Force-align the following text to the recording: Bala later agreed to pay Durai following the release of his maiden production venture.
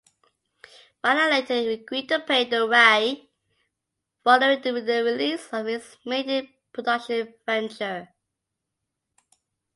Bala 1.03 1.29
later 1.29 1.53
agreed 1.69 2.09
to 2.09 2.19
pay 2.21 2.49
Durai 2.49 3.27
following 4.23 4.59
the 4.63 4.71
release 5.03 5.47
of 5.53 5.67
his 5.67 5.95
maiden 6.03 6.51
production 6.73 7.31
venture. 7.45 8.09